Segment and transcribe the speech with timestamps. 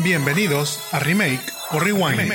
[0.00, 1.40] Bienvenidos a Remake
[1.72, 2.32] o Rewind.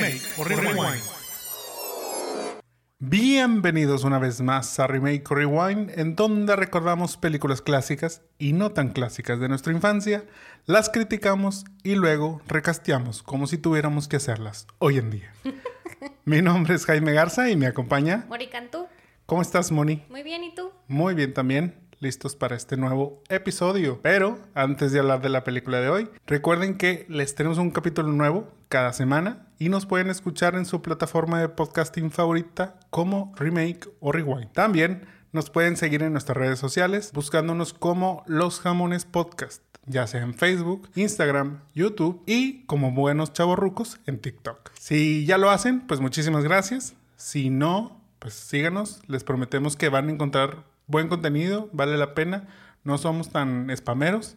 [2.98, 8.72] Bienvenidos una vez más a Remake o Rewind, en donde recordamos películas clásicas y no
[8.72, 10.24] tan clásicas de nuestra infancia,
[10.66, 15.32] las criticamos y luego recasteamos como si tuviéramos que hacerlas hoy en día.
[16.26, 18.26] Mi nombre es Jaime Garza y me acompaña.
[18.28, 18.88] Mori Cantú.
[19.24, 20.04] ¿Cómo estás, Moni?
[20.10, 20.70] Muy bien, ¿y tú?
[20.86, 21.74] Muy bien también
[22.04, 23.98] listos para este nuevo episodio.
[24.02, 28.12] Pero antes de hablar de la película de hoy, recuerden que les tenemos un capítulo
[28.12, 33.88] nuevo cada semana y nos pueden escuchar en su plataforma de podcasting favorita como Remake
[34.00, 34.52] o Rewind.
[34.52, 40.20] También nos pueden seguir en nuestras redes sociales buscándonos como Los Jamones Podcast, ya sea
[40.20, 44.72] en Facebook, Instagram, YouTube y como buenos chavorrucos en TikTok.
[44.78, 46.94] Si ya lo hacen, pues muchísimas gracias.
[47.16, 49.00] Si no, pues síganos.
[49.06, 52.48] Les prometemos que van a encontrar buen contenido, vale la pena,
[52.84, 54.36] no somos tan spameros.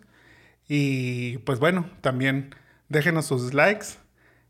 [0.68, 2.56] Y pues bueno, también
[2.90, 3.86] déjenos sus likes,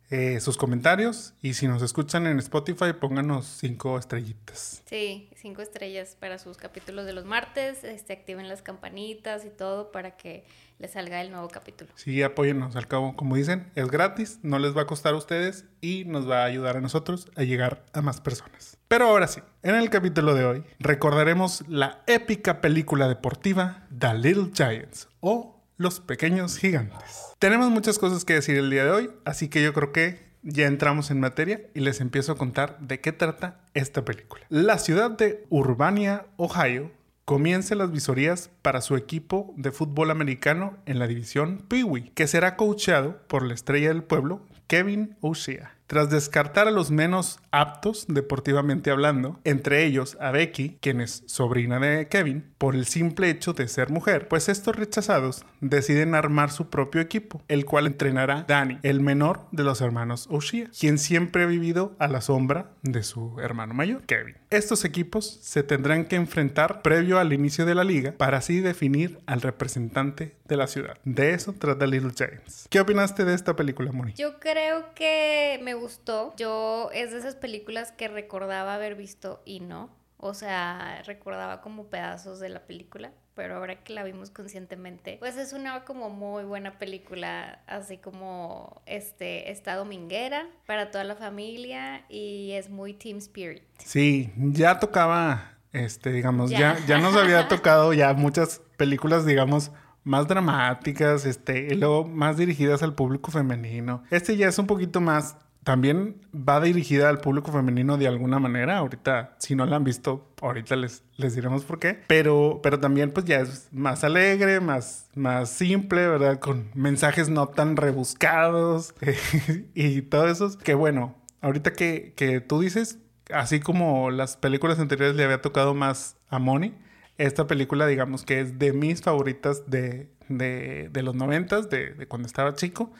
[0.09, 4.81] eh, sus comentarios y si nos escuchan en Spotify, pónganos cinco estrellitas.
[4.85, 9.91] Sí, cinco estrellas para sus capítulos de los martes, este, activen las campanitas y todo
[9.91, 10.45] para que
[10.79, 11.91] les salga el nuevo capítulo.
[11.95, 15.65] Sí, apóyennos, al cabo, como dicen, es gratis, no les va a costar a ustedes
[15.81, 18.77] y nos va a ayudar a nosotros a llegar a más personas.
[18.87, 24.51] Pero ahora sí, en el capítulo de hoy recordaremos la épica película deportiva The Little
[24.53, 27.35] Giants o Los Pequeños Gigantes.
[27.37, 30.65] Tenemos muchas cosas que decir el día de hoy, así que yo creo que ya
[30.65, 34.43] entramos en materia y les empiezo a contar de qué trata esta película.
[34.49, 36.91] La ciudad de Urbania, Ohio,
[37.25, 42.55] comienza las visorías para su equipo de fútbol americano en la división Pee que será
[42.55, 45.76] coacheado por la estrella del pueblo, Kevin O'Shea.
[45.87, 51.79] Tras descartar a los menos aptos deportivamente hablando, entre ellos a Becky, quien es sobrina
[51.79, 56.69] de Kevin, por el simple hecho de ser mujer, pues estos rechazados deciden armar su
[56.69, 61.47] propio equipo, el cual entrenará Danny, el menor de los hermanos O'Shea, quien siempre ha
[61.47, 64.35] vivido a la sombra de su hermano mayor, Kevin.
[64.49, 69.19] Estos equipos se tendrán que enfrentar previo al inicio de la liga para así definir
[69.25, 70.97] al representante de la ciudad.
[71.03, 72.65] De eso trata Little Giants.
[72.69, 74.13] ¿Qué opinaste de esta película, Moni?
[74.13, 76.33] Yo creo que me gustó.
[76.37, 79.89] Yo es de esas películas que recordaba haber visto y no.
[80.15, 85.37] O sea, recordaba como pedazos de la película, pero ahora que la vimos conscientemente, pues
[85.37, 92.03] es una como muy buena película, así como este, está dominguera para toda la familia
[92.09, 93.61] y es muy Team Spirit.
[93.77, 99.71] Sí, ya tocaba, este, digamos, ya, ya, ya nos había tocado ya muchas películas, digamos,
[100.03, 104.03] más dramáticas, este, y luego más dirigidas al público femenino.
[104.09, 105.37] Este ya es un poquito más
[105.67, 108.77] también va dirigida al público femenino de alguna manera.
[108.77, 111.99] Ahorita, si no la han visto, ahorita les, les diremos por qué.
[112.07, 116.39] Pero, pero también, pues ya es más alegre, más, más simple, ¿verdad?
[116.39, 118.95] Con mensajes no tan rebuscados
[119.75, 120.57] y todo eso.
[120.57, 122.99] Que bueno, ahorita que, que tú dices,
[123.29, 126.75] así como las películas anteriores le había tocado más a Moni,
[127.17, 132.07] esta película, digamos que es de mis favoritas de, de, de los noventas, de, de
[132.07, 132.93] cuando estaba chico.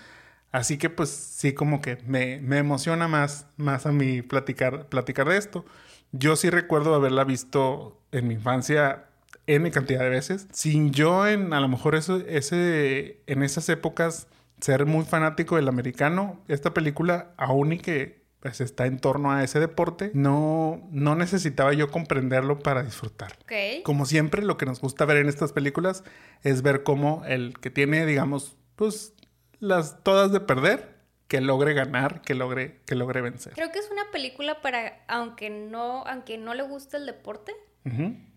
[0.57, 5.29] Así que pues sí como que me, me, emociona más, más a mí platicar, platicar
[5.29, 5.65] de esto.
[6.11, 9.05] Yo sí recuerdo haberla visto en mi infancia
[9.45, 14.25] N cantidad de veces, sin yo en a lo mejor eso, ese, en esas épocas
[14.59, 19.43] ser muy fanático del americano, esta película aún y que pues está en torno a
[19.43, 23.37] ese deporte, no, no necesitaba yo comprenderlo para disfrutar.
[23.43, 23.83] Okay.
[23.83, 26.03] Como siempre, lo que nos gusta ver en estas películas
[26.41, 29.13] es ver cómo el que tiene, digamos, pues
[29.59, 30.97] las todas de perder,
[31.27, 33.53] que logre ganar, que logre, que logre vencer.
[33.53, 37.53] Creo que es una película para, aunque no, aunque no le guste el deporte,
[37.85, 38.27] uh -huh.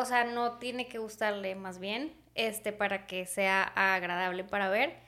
[0.00, 3.62] o sea, no tiene que gustarle más bien, este, para que sea
[3.94, 5.04] agradable para ver.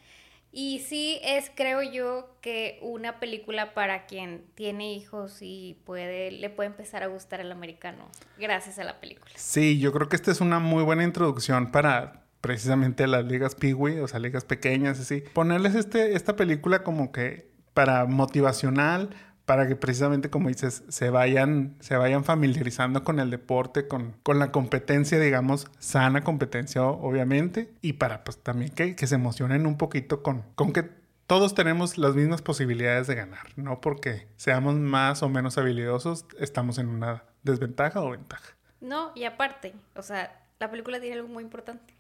[0.50, 6.48] Y sí es, creo yo, que una película para quien tiene hijos y puede, le
[6.48, 8.08] puede empezar a gustar el americano
[8.38, 9.30] gracias a la película.
[9.36, 14.00] Sí, yo creo que esta es una muy buena introducción para precisamente las ligas Peewee,
[14.00, 15.22] o sea, ligas pequeñas, así.
[15.32, 19.10] Ponerles este, esta película como que para motivacional,
[19.44, 24.38] para que precisamente, como dices, se vayan, se vayan familiarizando con el deporte, con, con
[24.38, 29.78] la competencia, digamos, sana competencia, obviamente, y para pues también que, que se emocionen un
[29.78, 30.90] poquito con, con que
[31.26, 36.78] todos tenemos las mismas posibilidades de ganar, no porque seamos más o menos habilidosos, estamos
[36.78, 38.54] en una desventaja o ventaja.
[38.80, 41.97] No, y aparte, o sea, la película tiene algo muy importante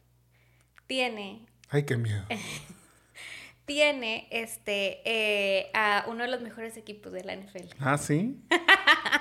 [0.88, 1.46] tiene.
[1.68, 2.24] Ay, qué miedo.
[3.64, 7.68] tiene este eh, a uno de los mejores equipos de la NFL.
[7.78, 8.42] Ah, sí.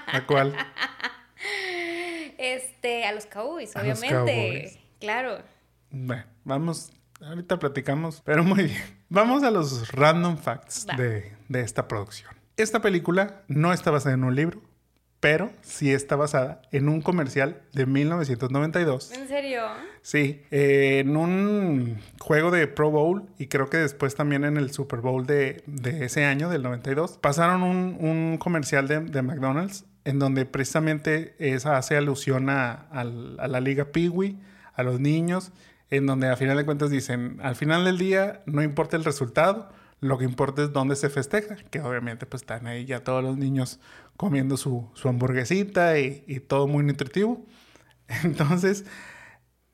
[0.07, 0.55] ¿A cuál?
[2.39, 4.31] Este, a los Cowboys, A los obviamente.
[4.31, 4.79] Cowboys.
[4.99, 5.43] Claro.
[5.89, 6.91] Bueno, vamos
[7.21, 8.99] Ahorita platicamos, pero muy bien.
[9.09, 12.31] Vamos a los random facts de, de esta producción.
[12.57, 14.61] Esta película no está basada en un libro,
[15.19, 19.11] pero sí está basada en un comercial de 1992.
[19.13, 19.63] ¿En serio?
[20.01, 24.71] Sí, eh, en un juego de Pro Bowl y creo que después también en el
[24.71, 31.35] Super Bowl de, ese año, del 92, pasaron un, comercial de, McDonald's en donde precisamente
[31.39, 34.37] esa hace alusión a, la liga Peewee,
[34.73, 35.51] a los niños,
[35.89, 39.69] en donde a final de cuentas dicen, al final del día no importa el resultado,
[39.99, 43.37] lo que importa es dónde se festeja, que obviamente pues están ahí ya todos los
[43.37, 43.79] niños
[44.17, 47.45] comiendo su, hamburguesita y, y, todo muy nutritivo.
[48.23, 48.85] Entonces,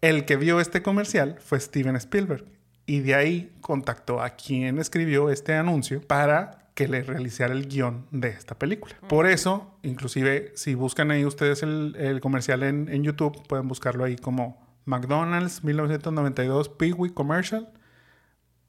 [0.02, 2.46] el que vio este comercial fue Steven Spielberg
[2.86, 8.06] y de ahí contactó a quien escribió este anuncio para que le realizara el guion
[8.12, 8.96] de esta película.
[9.08, 14.16] Por eso, inclusive, si buscan ahí ustedes el, comercial en, en, YouTube, pueden buscarlo ahí
[14.16, 17.70] como McDonald's 1992 Pee-wee Commercial.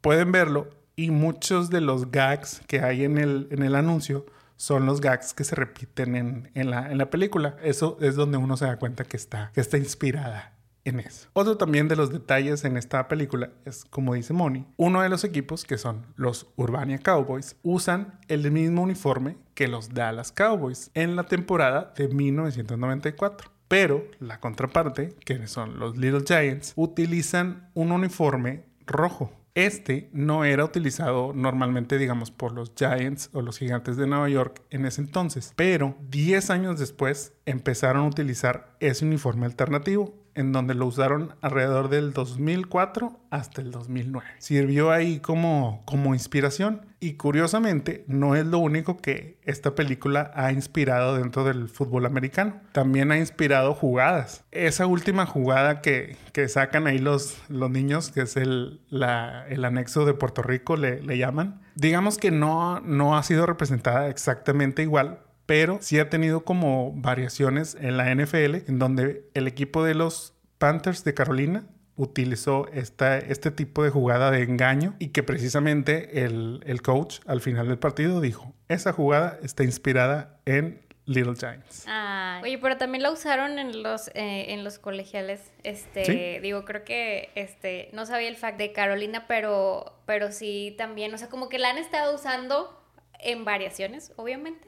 [0.01, 4.27] Pueden verlo y muchos de los gags que hay en el, en el anuncio
[4.57, 7.57] son los gags que se repiten en, en, la, en, la, película.
[7.63, 10.55] Eso es donde uno se da cuenta que está, que está inspirada
[10.85, 11.29] en eso.
[11.33, 15.25] Otro también de los detalles en esta película es, como dice Moni, uno de los
[15.25, 21.17] equipos, que son los Urbania Cowboys, usan el mismo uniforme que los Dallas Cowboys en
[21.17, 23.51] la temporada de 1994.
[23.67, 30.65] Pero la contraparte, que son los Little Giants, utilizan un uniforme rojo este no era
[30.65, 35.53] utilizado normalmente, digamos, por los Giants o los Gigantes de Nueva York en ese entonces,
[35.55, 41.89] pero 10 años después empezaron a utilizar ese uniforme alternativo en donde lo usaron alrededor
[41.89, 44.27] del 2004 hasta el 2009.
[44.39, 50.53] Sirvió ahí como, como inspiración y curiosamente no es lo único que esta película ha
[50.53, 52.61] inspirado dentro del fútbol americano.
[52.73, 54.45] También ha inspirado jugadas.
[54.51, 59.65] Esa última jugada que, que sacan ahí los, los niños, que es el, la, el
[59.65, 61.61] anexo de Puerto Rico, le, le llaman.
[61.75, 67.77] Digamos que no, no ha sido representada exactamente igual, pero sí ha tenido como variaciones
[67.81, 73.51] en la NFL, en donde el equipo de los Panthers de Carolina utilizó esta, este
[73.51, 78.21] tipo de jugada de engaño y que precisamente el, el, coach al final del partido
[78.21, 81.85] dijo, esa jugada está inspirada en Little Giants.
[81.87, 85.53] Ah, oye, pero también la usaron en los, eh, en los colegiales.
[85.63, 91.13] Este, digo, creo que este, no sabía el fact de Carolina, pero, pero sí también,
[91.13, 92.81] o sea, como que la han estado usando
[93.25, 94.61] en variaciones, obviamente,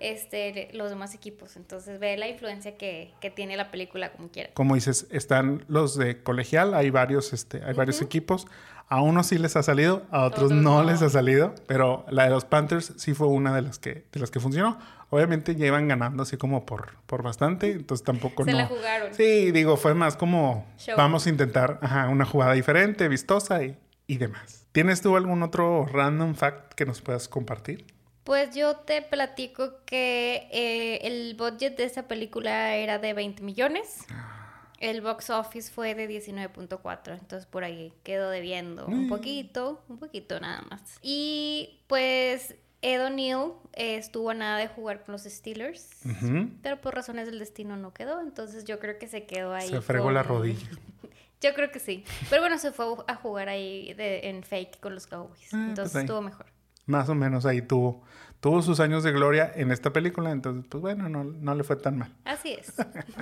[0.00, 1.56] este, los demás equipos.
[1.56, 4.50] Entonces ve la influencia que, que, tiene la película como quiera.
[4.54, 8.46] Como dices, están los de colegial, hay varios, este, hay varios equipos.
[8.88, 12.30] A unos sí les ha salido, a otros, no, les ha salido, pero la de
[12.30, 14.78] los Panthers sí fue una de las que, de las que funcionó.
[15.08, 19.14] Obviamente ya iban ganando así como por, por bastante, entonces tampoco Se la jugaron.
[19.14, 20.66] Sí, digo, fue más como
[20.96, 23.78] vamos a intentar una jugada diferente, vistosa y,
[24.12, 24.66] y demás.
[24.72, 27.86] ¿Tienes tú algún otro random fact que nos puedas compartir?
[28.24, 34.04] Pues yo te platico que eh, el budget de esta película era de 20 millones.
[34.10, 34.68] Ah.
[34.78, 40.38] El box office fue de 19.4, entonces por ahí quedó debiendo un poquito, un poquito
[40.40, 40.82] nada más.
[41.00, 45.88] Y pues Ed O'Neill estuvo a nada de jugar con los Steelers,
[46.62, 49.68] pero por razones del destino no quedó, entonces yo creo que se quedó ahí.
[49.68, 50.68] Se fregó la rodilla.
[51.42, 52.04] Yo creo que sí.
[52.30, 55.42] Pero bueno, se fue a jugar ahí en fake con los Cowboys.
[55.46, 56.46] Ah, pues entonces estuvo mejor.
[56.86, 58.02] Más o menos ahí tuvo,
[58.40, 60.30] tuvo sus años de gloria en esta película.
[60.30, 62.16] Entonces, pues bueno, no, no le fue tan mal.
[62.24, 62.72] Así es.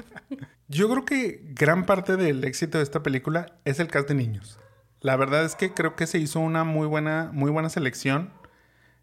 [0.69, 4.59] Yo creo que gran parte del éxito de esta película es el cast de niños.
[5.01, 8.33] La verdad es que creo que se hizo una muy buena, muy buena selección.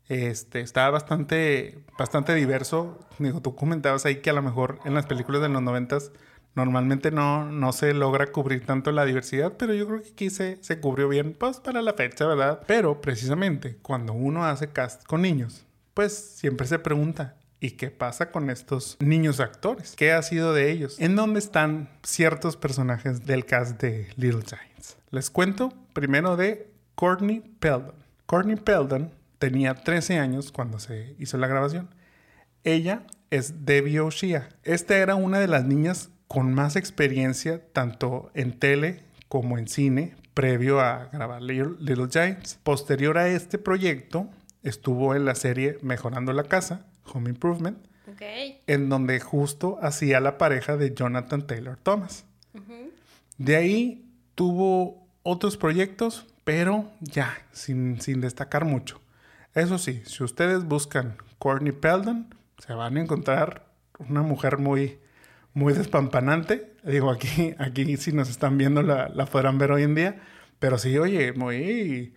[0.08, 3.00] Este, estaba bastante, bastante diverso.
[3.18, 6.12] Digo, tú comentabas ahí que a lo mejor en las películas de los noventas
[6.56, 10.58] Normalmente no, no se logra cubrir tanto la diversidad, pero yo creo que aquí se,
[10.64, 12.62] se cubrió bien, pues para la fecha, ¿verdad?
[12.66, 18.30] Pero precisamente cuando uno hace cast con niños, pues siempre se pregunta, ¿Y qué pasa
[18.32, 19.96] con estos niños actores?
[19.96, 21.00] ¿Qué ha sido de ellos?
[21.00, 24.98] ¿En dónde están ciertos personajes del cast de Little Giants?
[25.10, 27.96] Les cuento primero de Courtney Peldon.
[28.28, 31.90] Courtney Peldon tenía 13 años cuando se hizo la grabación.
[32.64, 34.50] Ella es Debbie O'Shea.
[34.64, 40.16] Esta era una de las niñas con más experiencia tanto en tele como en cine
[40.34, 42.60] previo a grabar Little, Giants.
[42.64, 44.30] Posterior a este proyecto,
[44.62, 47.80] estuvo en la serie Mejorando la Casa, Home Improvement,
[48.68, 52.26] en donde justo hacía la pareja de Jonathan Taylor Thomas.
[53.38, 54.06] De ahí
[54.36, 59.02] tuvo otros proyectos, pero ya, sin, sin destacar mucho.
[59.56, 63.66] Eso sí, si ustedes buscan Courtney Peldon, se van a encontrar
[63.98, 65.00] una mujer muy
[65.58, 66.72] muy despampanante.
[66.84, 70.22] Digo, aquí, aquí si nos están viendo la, la podrán ver hoy en día.
[70.60, 72.14] Pero sí, oye, muy,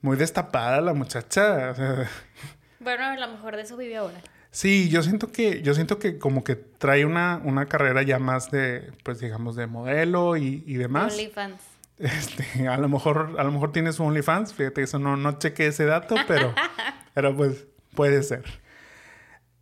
[0.00, 1.74] muy destapada la muchacha.
[2.78, 4.20] Bueno, a lo mejor de eso vive ahora.
[4.50, 8.50] Sí, yo siento que, yo siento que como que trae una, una carrera ya más
[8.50, 11.14] de, pues digamos, de modelo y, y demás.
[11.14, 11.62] OnlyFans.
[11.98, 15.68] Este, a lo mejor, a lo mejor tienes un OnlyFans, fíjate eso no, no chequé
[15.68, 16.54] ese dato, pero,
[17.14, 18.44] pero pues puede ser.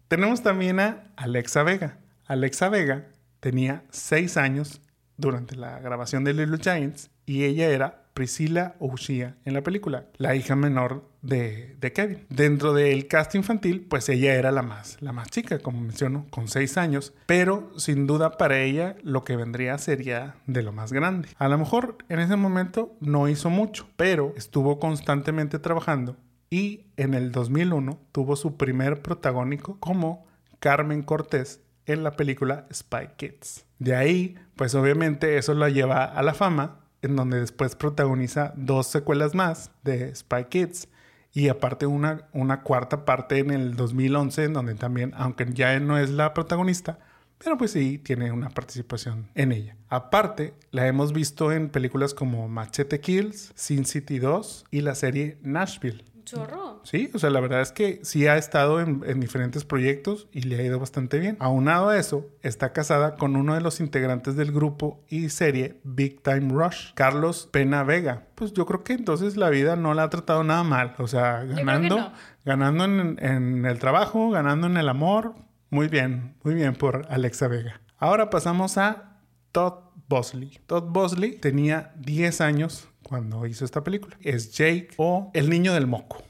[0.08, 1.98] Tenemos también a Alexa Vega.
[2.26, 3.06] Alexa Vega
[3.42, 4.80] tenía seis años
[5.16, 10.36] durante la grabación de Little Giants y ella era Priscilla O'Shea en la película, la
[10.36, 12.24] hija menor de, Kevin.
[12.28, 16.46] Dentro del cast infantil, pues ella era la más, la más chica, como menciono, con
[16.46, 21.28] seis años, pero sin duda para ella lo que vendría sería de lo más grande.
[21.36, 26.16] A lo mejor en ese momento no hizo mucho, pero estuvo constantemente trabajando
[26.48, 30.26] y en el 2001 tuvo su primer protagónico como
[30.60, 33.66] Carmen Cortés en la película Spy Kids.
[33.78, 38.86] De ahí, pues obviamente eso la lleva a la fama, en donde después protagoniza dos
[38.86, 40.88] secuelas más de Spy Kids
[41.32, 45.98] y aparte una, una cuarta parte en el 2011, en donde también, aunque ya no
[45.98, 46.98] es la protagonista,
[47.42, 49.76] pero pues sí tiene una participación en ella.
[49.88, 55.38] Aparte, la hemos visto en películas como Machete Kills, Sin City 2 y la serie
[55.42, 56.04] Nashville.
[56.24, 56.80] Chorro.
[56.84, 60.58] Sí, o sea, la verdad es que sí ha estado en, diferentes proyectos y le
[60.58, 61.36] ha ido bastante bien.
[61.40, 66.22] Aunado a eso, está casada con uno de los integrantes del grupo y serie Big
[66.22, 68.26] Time Rush, Carlos Pena Vega.
[68.34, 70.94] Pues yo creo que entonces la vida no la ha tratado nada mal.
[70.98, 72.12] O sea, ganando,
[72.44, 75.34] ganando en, en el trabajo, ganando en el amor.
[75.70, 77.80] Muy bien, muy bien por Alexa Vega.
[77.98, 79.20] Ahora pasamos a
[79.52, 79.74] Todd
[80.08, 80.60] Bosley.
[80.66, 84.16] Todd Bosley tenía 10 años cuando hizo esta película.
[84.20, 86.22] Es Jake o el niño del moco.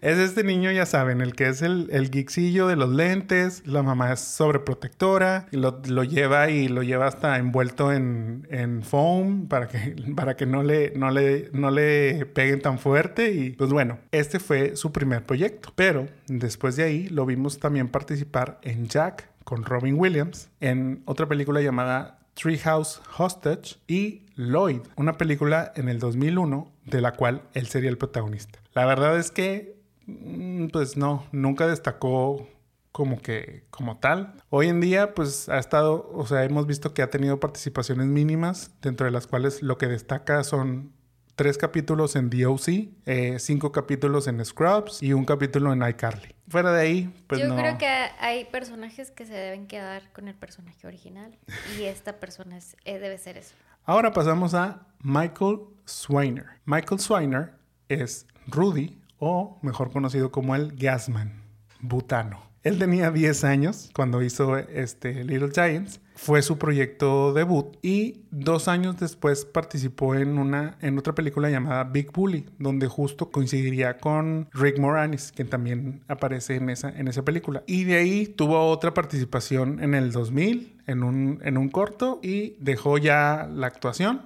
[0.00, 3.82] es este niño, ya saben, el que es el, el geeksillo de los lentes, la
[3.82, 9.46] mamá es sobreprotectora, y lo, lo lleva y lo lleva hasta envuelto en, en foam
[9.48, 13.32] para que, para que no, le, no, le, no le peguen tan fuerte.
[13.32, 15.72] Y pues bueno, este fue su primer proyecto.
[15.74, 21.26] Pero después de ahí lo vimos también participar en Jack con Robin Williams, en otra
[21.26, 27.66] película llamada Treehouse Hostage y Lloyd, una película en el 2001 de la cual él
[27.66, 28.58] sería el protagonista.
[28.74, 32.48] La verdad es que, mm, pues no, nunca destacó
[32.92, 34.34] como que como tal.
[34.48, 38.72] Hoy en día, pues ha estado, o sea, hemos visto que ha tenido participaciones mínimas,
[38.82, 40.92] dentro de las cuales lo que destaca son
[41.36, 42.68] tres capítulos en DOC,
[43.06, 46.34] eh, cinco capítulos en Scrubs y un capítulo en iCarly.
[46.50, 50.34] Fuera de ahí, pues Yo creo que hay personajes que se deben quedar con el
[50.34, 51.38] personaje original
[51.78, 53.54] y esta persona eh, debe ser eso.
[53.84, 56.46] Ahora pasamos a Michael Swiner.
[56.64, 57.52] Michael Swiner
[57.88, 61.40] es Rudy, o mejor conocido como el Gasman,
[61.78, 62.49] butano.
[62.62, 66.00] Él tenía 10 años cuando hizo este Little Giants.
[66.14, 71.84] Fue su proyecto debut y dos años después participó en, una, en otra película llamada
[71.84, 77.24] Big Bully, donde justo coincidiría con Rick Moranis, que también aparece en esa, en esa
[77.24, 77.62] película.
[77.66, 82.56] Y de ahí tuvo otra participación en el 2000 en un, en un corto y
[82.60, 84.20] dejó ya la actuación.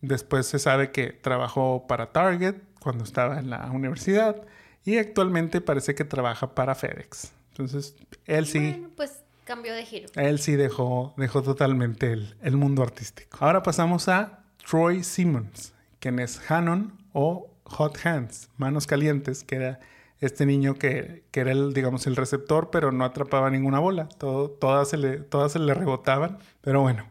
[0.00, 4.42] Después se sabe que trabajó para Target cuando estaba en la universidad
[4.84, 7.35] y actualmente parece que trabaja para FedEx.
[7.58, 7.96] Entonces,
[8.26, 8.58] él sí.
[8.58, 10.08] Bueno, pues cambió de giro.
[10.14, 13.38] Él sí dejó, dejó totalmente el, el mundo artístico.
[13.40, 19.80] Ahora pasamos a Troy Simmons, quien es Hannon o Hot Hands, manos calientes, que era
[20.20, 24.08] este niño que, que, era el, digamos, el receptor, pero no atrapaba ninguna bola.
[24.18, 26.38] Todo, todas, se le, todas se le rebotaban.
[26.60, 27.06] Pero bueno,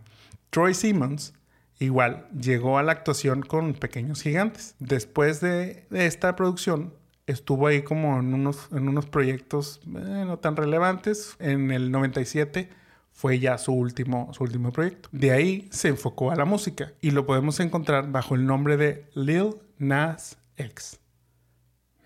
[0.51, 1.33] Troy Simmons
[1.79, 4.75] igual llegó a la actuación con Pequeños Gigantes.
[4.77, 6.93] Después de, de esta producción,
[7.27, 11.36] estuvo ahí como en unos, en unos proyectos eh, no tan relevantes.
[11.39, 12.70] En el 97
[13.12, 15.10] fue ya su último, su último proyecto.
[15.12, 19.10] De ahí se enfocó a la música y lo podemos encontrar bajo el nombre de
[19.13, 21.00] Lil Nas X.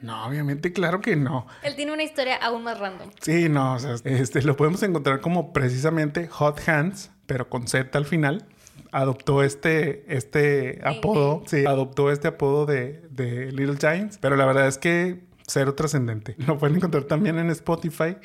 [0.02, 1.46] No, obviamente, claro que no.
[1.62, 3.10] Él tiene una historia aún más random.
[3.20, 7.98] Sí, no, o sea, este, lo podemos encontrar como precisamente Hot Hands, pero con Z
[7.98, 8.46] al final
[8.91, 14.67] adoptó este, este apodo, sí, adoptó este apodo de, de Little Giants, pero la verdad
[14.67, 16.36] es que cero trascendente.
[16.38, 18.17] Lo pueden encontrar también en Spotify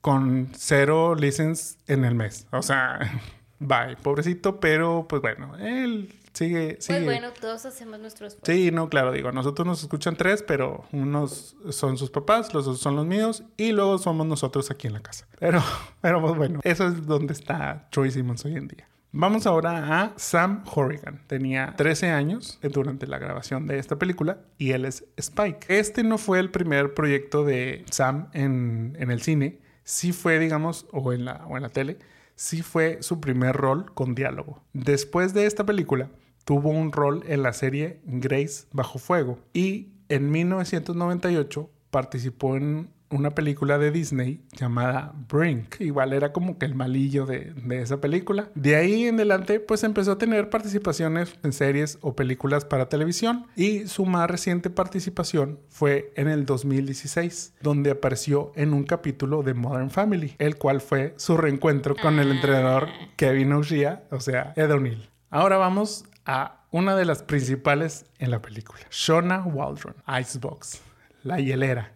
[0.00, 2.46] con cero listens en el mes.
[2.52, 2.98] O sea,
[3.58, 7.04] bye, pobrecito, pero pues bueno, él sigue, pues sigue.
[7.04, 8.52] Pues bueno, todos hacemos nuestro esfuerzo.
[8.52, 12.80] Sí, no, claro, digo, nosotros nos escuchan tres, pero unos son sus papás, los otros
[12.80, 15.26] son los míos y luego somos nosotros aquí en la casa.
[15.38, 15.62] Pero,
[16.00, 18.88] pero pues bueno, eso es donde está Troy Simmons hoy en día.
[19.12, 21.20] Vamos ahora a Sam Horrigan.
[21.26, 25.66] Tenía 13 años durante la grabación de esta película y él es Spike.
[25.68, 31.12] Este no fue el primer proyecto de Sam en, el cine, sí fue, digamos, o
[31.12, 31.98] en, la, o en la tele,
[32.36, 34.62] sí fue su primer rol con diálogo.
[34.74, 36.08] Después de esta película,
[36.44, 43.30] tuvo un rol en la serie Grace Bajo Fuego y en 1998 participó en una
[43.30, 45.80] película de Disney llamada Brink.
[45.80, 48.50] Igual era como que el malillo de, esa película.
[48.54, 53.46] De ahí en adelante, pues empezó a tener participaciones en series o películas para televisión.
[53.56, 59.54] Y su más reciente participación fue en el 2016, donde apareció en un capítulo de
[59.54, 64.72] Modern Family, el cual fue su reencuentro con el entrenador Kevin O'Shea, o sea, Ed
[64.72, 65.10] O'Neill.
[65.30, 70.80] Ahora vamos a una de las principales en la película, Shona Waldron, Icebox,
[71.24, 71.92] la hielera.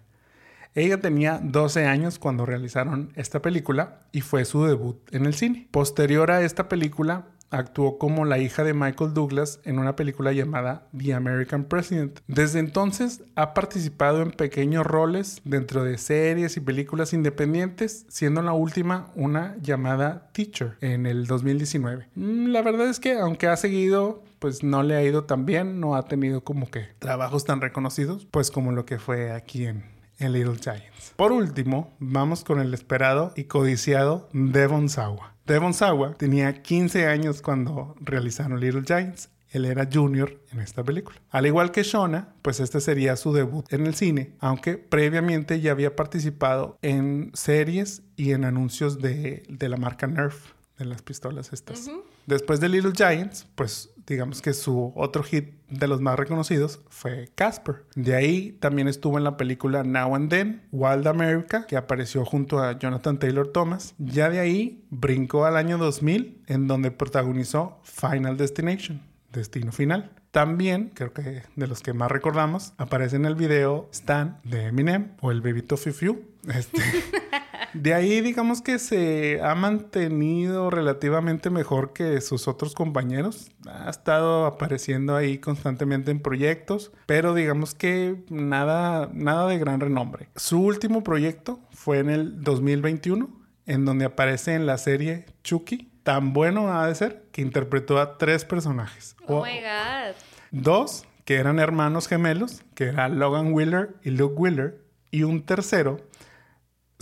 [0.75, 5.69] Ella tenía 12 años cuando realizaron esta película y fue su debut en el cine.
[5.71, 10.88] Posterior a esta película, actuó como la hija de Michael Douglas en una película llamada
[10.97, 12.21] The American President.
[12.26, 18.52] Desde entonces ha participado en pequeños roles dentro de series y películas independientes, siendo la
[18.52, 22.09] última una llamada Teacher en el 2019.
[22.14, 25.81] Mm, la verdad es que aunque ha seguido pues no le ha ido tan bien,
[25.81, 29.85] no ha tenido como que trabajos tan reconocidos, pues como lo que fue aquí en,
[30.25, 31.12] en Little Giants.
[31.16, 35.35] Por último, vamos con el esperado y codiciado Devon Sawa.
[35.47, 39.28] Devon Sawa tenía 15 años cuando realizaron Little Giants.
[39.50, 41.16] Él era junior en esta película.
[41.31, 45.71] Al igual que Shona, pues este sería su debut en el cine, aunque previamente ya
[45.71, 51.52] había participado en series y en anuncios de, de la marca Nerf, de las pistolas
[51.52, 51.88] estas.
[52.26, 57.31] Después de Little Giants, pues digamos que su otro hit de los más reconocidos fue
[57.35, 57.85] Casper.
[57.95, 62.61] De ahí también estuvo en la película Now and Then, Wild America, que apareció junto
[62.61, 63.95] a Jonathan Taylor Thomas.
[63.99, 69.02] Ya de ahí brincó al año 2000, en donde protagonizó Final Destination,
[69.33, 70.11] Destino Final.
[70.31, 75.12] También, creo que de los que más recordamos, aparece en el video Stan de Eminem
[75.21, 76.83] o el bebito Fiu Este,
[77.75, 83.50] De ahí, digamos que se ha mantenido relativamente mejor que sus otros compañeros.
[83.66, 90.28] Ha estado apareciendo ahí constantemente en proyectos, pero digamos que nada, nada de gran renombre.
[90.37, 93.28] Su último proyecto fue en el 2021,
[93.67, 95.91] en donde aparece en la serie Chucky.
[96.04, 99.17] Tan bueno ha de ser que interpretó a tres personajes.
[99.26, 100.15] Oh my God.
[100.52, 105.99] Dos que eran hermanos gemelos, que era Logan Wheeler y Luke Wheeler, y un tercero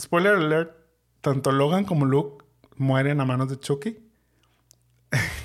[0.01, 0.77] Spoiler alert,
[1.21, 2.45] tanto Logan como Luke
[2.77, 3.99] mueren a manos de Chucky.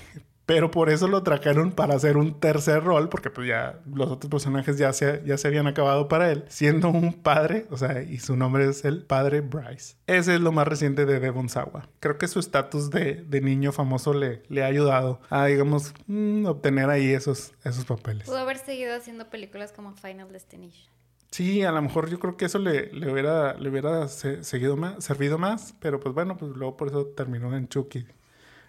[0.48, 4.32] Pero por eso lo trajeron para hacer un tercer rol, porque pues ya los otros
[4.32, 8.20] personajes ya se, ya se habían acabado para él, siendo un padre, o sea, y
[8.20, 9.98] su nombre es el padre Bryce.
[10.08, 11.90] Ese es lo más reciente de Devon Sawa.
[12.00, 16.90] Creo que su estatus de, niño famoso le, le ha ayudado a, digamos, mm, obtener
[16.90, 18.26] ahí esos, esos papeles.
[18.26, 20.90] Pudo haber seguido haciendo películas como Final Destination.
[21.32, 25.04] Sí, a lo mejor yo creo que eso le, le hubiera, le hubiera seguido más,
[25.04, 28.06] servido más, pero pues bueno, pues luego por eso terminó en Chucky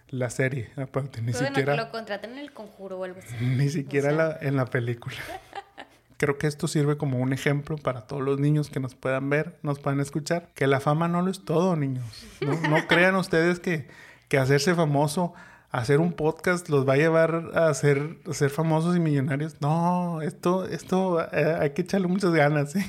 [0.09, 1.75] la serie, aparte, ni siquiera...
[1.75, 3.33] lo contraten en el conjuro o algo así.
[3.45, 5.15] Ni siquiera en la película.
[6.17, 9.57] Creo que esto sirve como un ejemplo para todos los niños que nos puedan ver,
[9.61, 12.03] nos puedan escuchar, que la fama no lo es todo, niños.
[12.41, 13.87] No, no crean ustedes que,
[14.27, 15.33] que hacerse famoso
[15.71, 19.55] hacer un podcast los va a llevar a ser, ser famosos y millonarios.
[19.61, 22.79] No, esto, esto eh, hay que echarle muchas ganas, ¿sí?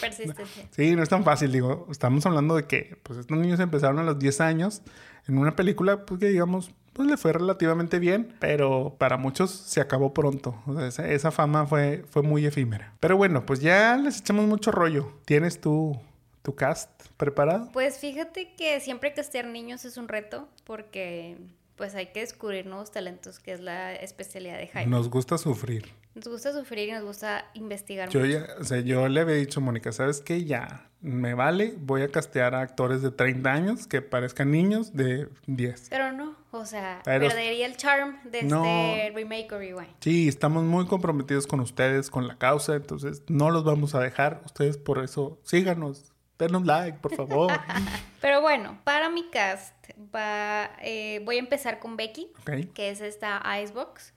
[0.00, 0.68] Persistencia.
[0.70, 4.02] Sí, no es tan fácil, digo, estamos hablando de que pues estos niños empezaron a
[4.02, 4.82] los 10 años
[5.28, 9.82] en una película pues que digamos pues le fue relativamente bien, pero para muchos se
[9.82, 10.62] acabó pronto.
[10.66, 12.94] O sea, esa, fama fue, fue muy efímera.
[13.00, 15.12] Pero bueno, pues ya les echamos mucho rollo.
[15.26, 16.00] ¿Tienes tú
[16.40, 17.68] tu cast preparado?
[17.72, 21.36] Pues fíjate que siempre castear niños es un reto porque
[21.76, 24.90] pues hay que descubrir nuevos talentos, que es la especialidad de Jaime.
[24.90, 25.86] Nos gusta sufrir.
[26.14, 28.08] Nos gusta sufrir y nos gusta investigar.
[28.08, 30.44] Yo, Ya, o sea, yo le había dicho a Mónica, ¿sabes qué?
[30.44, 35.28] Ya, me vale, voy a castear a actores de 30 años que parezcan niños de
[35.46, 35.88] 10.
[35.90, 39.94] Pero no, o sea, perdería el charm de este remake o rewind.
[40.00, 44.40] Sí, estamos muy comprometidos con ustedes, con la causa, entonces no los vamos a dejar.
[44.46, 47.52] Ustedes por eso síganos, Denos un like, por favor.
[48.20, 49.74] Pero bueno, para mi cast
[50.14, 52.32] va, eh, voy a empezar con Becky,
[52.74, 54.12] que es esta Icebox.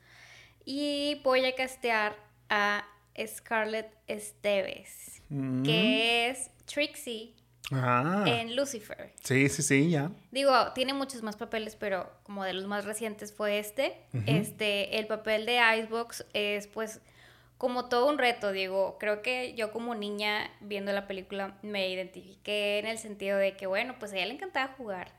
[0.66, 2.16] Y voy a castear
[2.50, 2.86] a
[3.26, 5.64] Scarlett Esteves, mm.
[5.64, 7.36] que es Trixie
[7.72, 8.26] ah.
[8.28, 9.14] en Lucifer.
[9.24, 10.12] Sí, sí, sí, ya.
[10.32, 14.06] Digo, tiene muchos más papeles, pero como de los más recientes fue este.
[14.26, 17.02] Este, el papel de Icebox es pues
[17.60, 22.80] como todo un reto, digo, creo que yo como niña viendo la película me identifiqué
[22.80, 25.12] en el sentido de que, bueno, pues a ella le encantaba jugar.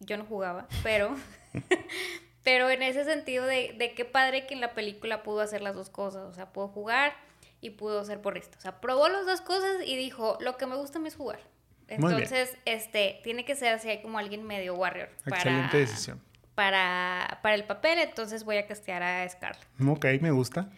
[0.00, 1.14] Yo no jugaba, pero,
[2.42, 5.74] pero en ese sentido de, de qué padre que en la película pudo hacer las
[5.74, 7.12] dos cosas, o sea, pudo jugar
[7.60, 8.56] y pudo ser esto.
[8.56, 11.40] O sea, probó las dos cosas y dijo, lo que me gusta es jugar.
[11.88, 15.10] Entonces, este, tiene que ser así como alguien medio warrior.
[15.26, 16.22] Excelente decisión
[16.56, 19.68] para, para el papel, entonces voy a castear a Scarlett.
[19.86, 20.70] Ok, me gusta.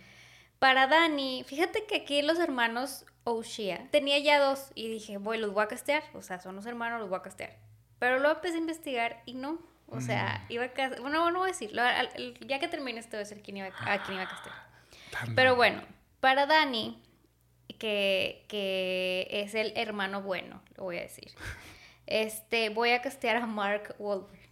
[0.59, 5.53] Para Dani, fíjate que aquí los hermanos O'Shea tenía ya dos y dije, voy, los
[5.53, 6.03] voy a castear.
[6.15, 7.57] O sea, son los hermanos, los voy a castear.
[7.99, 9.59] Pero luego empecé a investigar y no.
[9.91, 10.53] O sea, mm.
[10.53, 11.01] iba a castear.
[11.01, 11.73] Bueno, no voy a decir.
[12.47, 14.55] Ya que termine esto, voy a decir quién iba a, quién iba a castear.
[15.35, 15.83] Pero bueno,
[16.21, 17.03] para Dani,
[17.79, 21.33] que, que es el hermano bueno, lo voy a decir.
[22.11, 24.48] Este, voy a castear a Mark Wahlberg.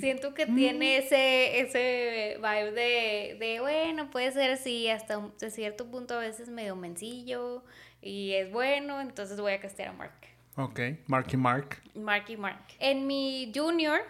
[0.00, 5.90] Siento que tiene ese, ese vibe de, de, bueno, puede ser así, hasta un, cierto
[5.90, 7.62] punto a veces medio mencillo
[8.00, 10.14] y es bueno, entonces voy a castear a Mark.
[10.56, 11.82] Ok, Marky Mark.
[11.94, 12.64] Marky Mark.
[12.78, 14.00] En mi junior,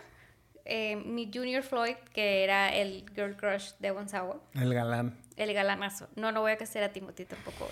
[0.65, 4.41] eh, mi junior Floyd, que era el girl crush de Gonzalo.
[4.55, 5.19] El galán.
[5.37, 6.09] El galanazo.
[6.15, 7.69] No, no voy a castear a Timothy tampoco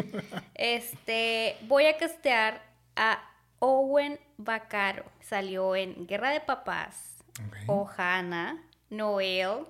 [0.54, 2.62] este, voy a castear
[2.96, 3.22] a
[3.60, 5.04] Owen Bacaro.
[5.20, 7.19] Salió en Guerra de Papás,
[7.66, 9.66] Ohana, Noel,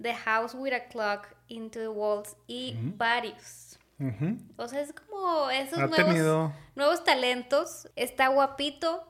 [0.00, 3.78] The House with a Clock, Into the Walls y varios.
[4.56, 7.88] O sea, es como esos nuevos, nuevos talentos.
[7.96, 9.04] Está guapito,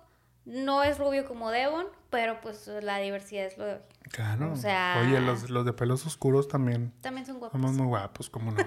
[0.47, 3.81] no es rubio como Devon, pero pues la diversidad es lo de hoy.
[4.11, 4.53] Claro.
[4.53, 6.95] O sea, Oye, los, los de pelos oscuros también.
[7.03, 7.61] También son guapos.
[7.61, 8.63] Somos muy guapos, como no.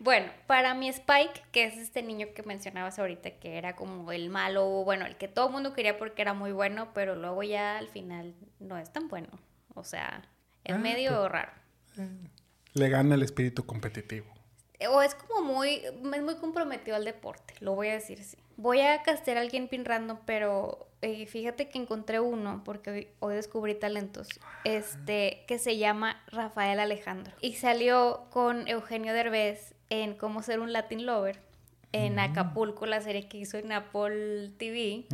[0.00, 4.30] Bueno, para mi Spike, que es este niño que mencionabas ahorita, que era como el
[4.30, 7.76] malo, bueno, el que todo el mundo quería porque era muy bueno, pero luego ya
[7.76, 9.28] al final no es tan bueno.
[9.74, 10.22] O sea,
[10.64, 11.52] es ah, medio pues, raro.
[11.98, 12.08] Eh,
[12.72, 14.26] le gana el espíritu competitivo.
[14.88, 18.38] O es como muy, es muy comprometido al deporte, lo voy a decir así.
[18.56, 23.34] Voy a castear a alguien pin random, pero eh, fíjate que encontré uno, porque hoy,
[23.34, 24.28] descubrí talentos,
[24.64, 27.34] este, que se llama Rafael Alejandro.
[27.42, 31.40] Y salió con Eugenio Derbez en Cómo ser un Latin Lover,
[31.92, 32.20] en mm.
[32.20, 35.04] Acapulco, la serie que hizo en Apple TV.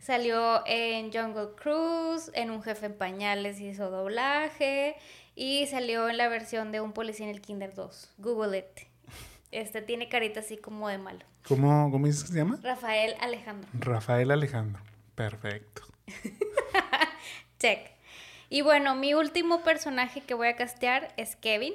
[0.00, 4.96] Salió en Jungle Cruise, en Un Jefe en Pañales hizo doblaje
[5.34, 8.12] y salió en la versión de Un Policía en el Kinder 2.
[8.18, 8.86] Google it.
[9.50, 11.24] Este tiene carita así como de malo.
[11.46, 12.58] ¿Cómo, cómo dices que se llama?
[12.62, 13.68] Rafael Alejandro.
[13.74, 14.82] Rafael Alejandro.
[15.14, 15.82] Perfecto.
[17.58, 17.90] Check.
[18.48, 21.74] Y bueno, mi último personaje que voy a castear es Kevin.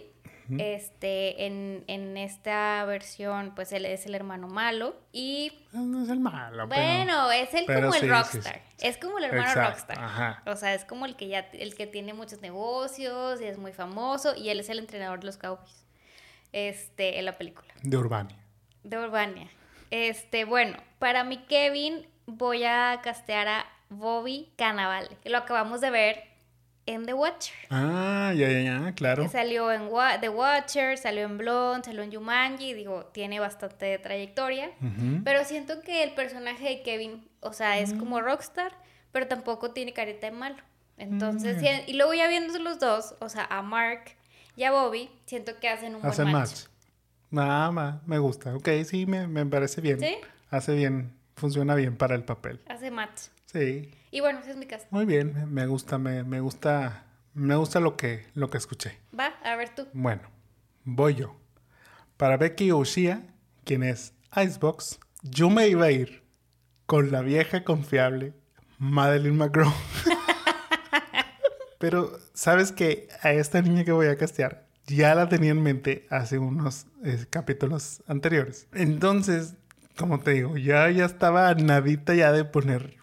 [0.57, 4.95] Este, en, en, esta versión, pues él es el hermano malo.
[5.11, 5.51] Y.
[5.73, 6.67] No es el malo.
[6.67, 8.61] Bueno, es el como el rockstar.
[8.79, 10.41] Es como el hermano rockstar.
[10.45, 13.73] O sea, es como el que ya, el que tiene muchos negocios y es muy
[13.73, 14.35] famoso.
[14.35, 15.85] Y él es el entrenador de los Cowboys.
[16.53, 17.73] Este, en la película.
[17.83, 18.37] De Urbania.
[18.83, 19.49] De Urbania.
[19.91, 25.09] Este, bueno, para mi Kevin voy a castear a Bobby Cannavale.
[25.25, 26.23] Lo acabamos de ver
[26.87, 27.53] en The Watcher.
[27.69, 29.29] Ah, ya, ya, ya, claro.
[29.29, 29.89] salió en
[30.21, 34.71] The Watcher, salió en Blonde, salió en Jumanji, digo, tiene bastante trayectoria,
[35.23, 38.23] pero siento que el personaje de Kevin, o sea, es como mm.
[38.23, 38.71] rockstar,
[39.11, 40.57] pero tampoco tiene carita de malo.
[40.97, 41.89] Entonces, mm.
[41.89, 44.15] y, luego ya viendo los dos, o sea, a Mark
[44.55, 46.65] y a Bobby, siento que hacen un buen match.
[47.29, 48.55] Nada más, me gusta.
[48.55, 49.99] Ok, sí, me, me parece bien.
[49.99, 50.15] ¿Sí?
[50.49, 52.61] Hace bien, funciona bien para el papel.
[52.67, 53.23] Hace match.
[53.45, 53.91] Sí.
[54.17, 54.87] Y bueno, ese es mi caso.
[54.89, 58.97] Muy bien, me gusta, me, me gusta, me gusta lo que, lo que escuché.
[59.17, 59.85] Va, a ver tú.
[59.93, 60.23] Bueno,
[60.85, 61.35] voy yo.
[62.17, 63.21] Para Becky O'Shea,
[63.63, 66.23] quien es Icebox, yo me iba a ir
[66.87, 68.33] con la vieja confiable
[68.79, 69.71] Madeline McGraw.
[71.77, 76.07] Pero, ¿sabes que A esta niña que voy a castear ya la tenía en mente
[76.09, 78.67] hace unos eh, capítulos anteriores.
[78.73, 79.57] Entonces,
[79.95, 82.97] como te digo, ya, ya estaba nadita ya de poner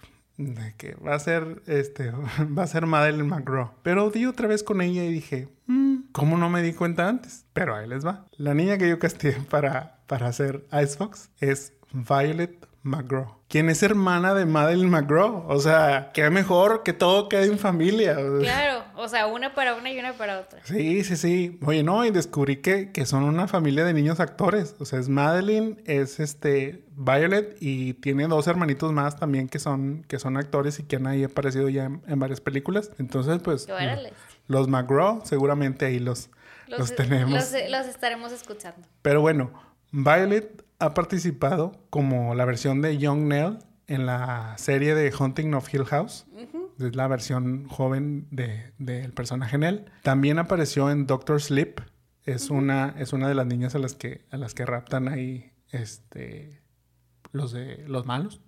[0.77, 2.11] que va a ser este
[2.59, 3.73] va a ser Madeline McGraw.
[3.83, 7.47] Pero di otra vez con ella y dije, mm, ¿cómo no me di cuenta antes?
[7.53, 8.27] Pero ahí les va.
[8.33, 14.35] La niña que yo castigué para, para hacer Icebox es Violet McGraw, quien es hermana
[14.35, 15.47] de Madeline McGraw.
[15.49, 18.15] O sea, qué mejor que todo quede en familia.
[18.15, 20.61] Claro, o sea, una para una y una para otra.
[20.65, 21.59] Sí, sí, sí.
[21.65, 24.77] Oye, no, y descubrí que, que son una familia de niños actores.
[24.79, 30.05] O sea, es Madeline, es este Violet y tiene dos hermanitos más también que son,
[30.09, 32.91] que son actores y que han ahí aparecido ya en, varias películas.
[32.99, 33.69] Entonces, pues,
[34.47, 36.31] los McGraw seguramente ahí los,
[36.69, 37.31] los, tenemos.
[37.31, 38.87] Los, los estaremos escuchando.
[39.03, 39.53] Pero bueno,
[39.91, 45.73] Violet ha participado como la versión de Young Nell en la serie de Hunting of
[45.73, 46.27] Hill House.
[46.79, 49.85] Es la versión joven del de, personaje Nell.
[50.03, 51.81] También apareció en Doctor Sleep.
[52.25, 55.53] Es, una, es una de las niñas a las que, a las que raptan ahí
[55.71, 56.63] este,
[57.33, 58.41] los, de, los malos.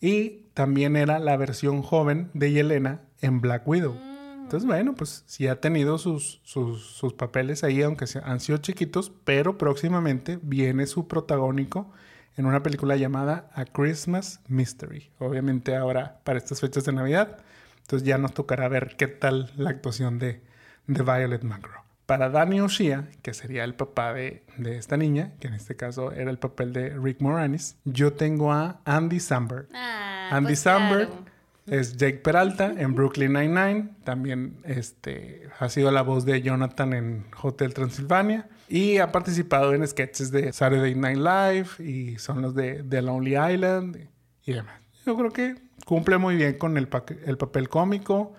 [0.00, 3.94] Y también era la versión joven de Yelena en Black Widow.
[3.94, 4.42] Mm.
[4.42, 9.56] Entonces, bueno, pues sí ha tenido sus, sus, papeles ahí, aunque han sido chiquitos, pero
[9.56, 11.90] próximamente viene su protagónico
[12.36, 15.10] en una película llamada A Christmas Mystery.
[15.18, 17.38] Obviamente ahora para estas fechas de Navidad
[17.82, 20.42] Entonces ya nos tocará ver qué tal la actuación de,
[20.86, 21.82] de Violet Monroe.
[22.06, 26.12] Para Danny O'Shea, que sería el papá de, de, esta niña, que en este caso
[26.12, 29.68] era el papel de Rick Moranis, yo tengo a Andy Samberg.
[29.72, 31.31] Ah, Andy pues Samberg claro.
[31.66, 33.90] Es Jake Peralta en Brooklyn Nine-Nine.
[34.04, 38.48] También este, ha sido la voz de Jonathan en Hotel Transilvania.
[38.68, 43.36] Y ha participado en sketches de Saturday Night Live y son los de The Lonely
[43.54, 44.08] Island
[44.44, 44.74] y demás.
[45.06, 48.32] Yo creo que cumple muy bien con el, pa- el papel cómico.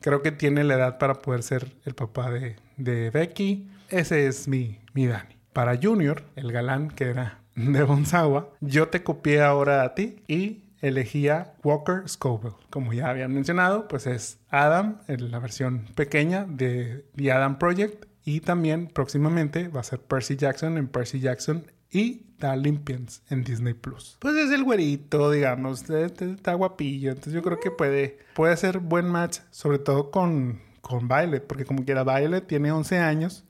[0.00, 3.68] Creo que tiene la edad para poder ser el papá de, de Becky.
[3.88, 5.36] Ese es mi, mi Dani.
[5.52, 10.64] Para Junior, el galán que era de Bonsawa, yo te copié ahora a ti y
[10.88, 12.56] elegía Walker Scoville.
[12.70, 18.06] Como ya habían mencionado, pues es Adam, en la versión pequeña de The Adam Project.
[18.24, 23.44] Y también próximamente va a ser Percy Jackson en Percy Jackson y The Olympians en
[23.44, 24.16] Disney Plus.
[24.20, 27.10] Pues es el güerito, digamos, este está guapillo.
[27.10, 31.64] Entonces yo creo que puede, puede ser buen match, sobre todo con, con Violet, porque
[31.64, 33.44] como quiera, Violet tiene 11 años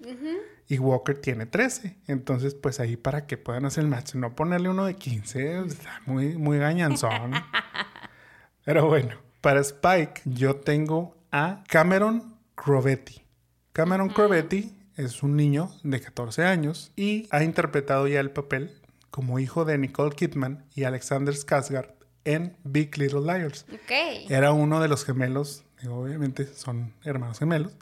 [0.68, 1.96] y Walker tiene 13.
[2.06, 6.00] Entonces, pues ahí para que puedan hacer el match, no ponerle uno de 15, está
[6.06, 7.32] muy, muy gañanzón.
[8.64, 13.22] Pero bueno, para Spike yo tengo a Cameron Crovetti.
[13.72, 19.38] Cameron Crovetti es un niño de 14 años y ha interpretado ya el papel como
[19.38, 21.92] hijo de Nicole Kidman y Alexander Skarsgård
[22.24, 23.66] en Big Little Liars.
[23.72, 24.28] Ok.
[24.28, 27.72] Era uno de los gemelos, obviamente son hermanos gemelos,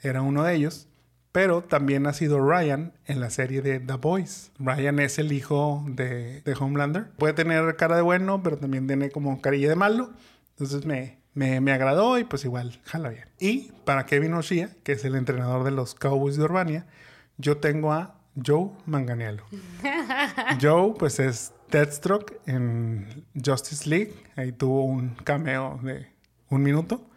[0.00, 0.88] era uno de ellos,
[1.32, 4.52] pero también ha sido Ryan en la serie de The Boys.
[4.58, 7.10] Ryan es el hijo de, de Homelander.
[7.16, 10.12] Puede tener cara de bueno, pero también tiene como carilla de malo.
[10.50, 13.24] Entonces me, me, me agradó y pues igual jala bien.
[13.40, 16.86] Y para Kevin O'Shea, que es el entrenador de los Cowboys de Urbania,
[17.38, 19.44] yo tengo a Joe Manganiello.
[20.60, 24.14] Joe, pues es Deathstroke en Justice League.
[24.36, 26.06] Ahí tuvo un cameo de
[26.50, 27.08] un minuto.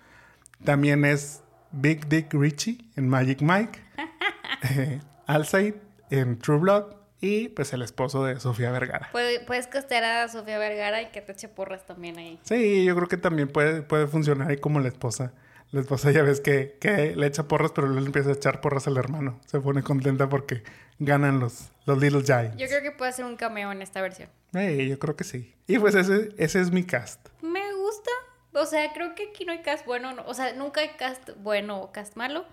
[0.63, 3.84] También es Big Dick Richie en Magic Mike.
[4.69, 5.75] eh, Alcide
[6.09, 6.93] en True Blood.
[7.21, 9.09] Y pues el esposo de Sofía Vergara.
[9.11, 12.39] Puede- Puedes costear a Sofía Vergara y que te eche porras también ahí.
[12.43, 15.31] Sí, yo creo que también puede, puede funcionar ahí como la esposa.
[15.71, 18.85] La esposa ya ves que, que le echa porras, pero luego empieza a echar porras
[18.87, 19.39] al hermano.
[19.47, 20.61] Se pone contenta porque
[20.99, 22.57] ganan los, los Little Giants.
[22.57, 24.29] Yo creo que puede ser un cameo en esta versión.
[24.53, 25.55] Eh, yo creo que sí.
[25.67, 27.27] Y pues ese, ese es mi cast.
[27.41, 28.11] Me gusta.
[28.53, 30.13] O sea, creo que aquí no hay cast bueno.
[30.13, 32.45] no- o sea, nunca hay cast bueno o cast malo.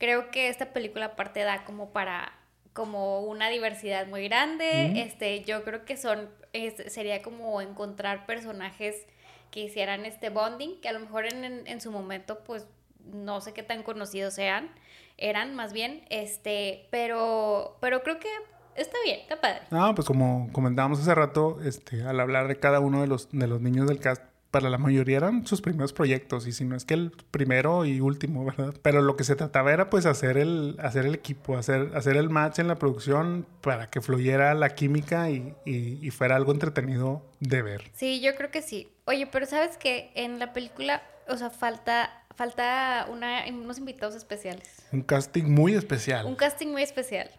[0.00, 2.32] Creo que esta película aparte da como para
[2.72, 4.92] como una diversidad muy grande.
[5.02, 9.06] Este, yo creo que son es- sería como encontrar personajes
[9.52, 12.66] que hicieran este bonding, que a lo mejor en, en- en su momento pues
[13.04, 14.70] no sé qué tan conocidos sean,
[15.16, 18.28] eran más bien, este, pero pero creo que
[18.76, 19.60] está bien, está padre.
[19.70, 23.46] No, pues como comentábamos hace rato, este, al hablar de cada uno de los, de
[23.48, 26.84] los niños del cast, para la mayoría eran sus primeros proyectos, y si no es
[26.84, 28.74] que el primero y último, ¿verdad?
[28.82, 32.30] Pero lo que se trataba era pues hacer el, hacer el equipo, hacer, hacer el
[32.30, 37.22] match en la producción para que fluyera la química y, y- y fuera algo entretenido
[37.40, 37.90] de ver.
[37.94, 38.88] Sí, yo creo que sí.
[39.06, 44.68] Oye, pero sabes que en la película, o sea, falta, falta una, unos invitados especiales.
[44.92, 46.26] Un casting muy especial.
[46.26, 47.30] Un casting muy especial.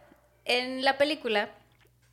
[0.45, 1.49] En la película,